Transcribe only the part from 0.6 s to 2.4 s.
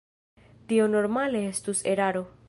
Tio normale estus eraro.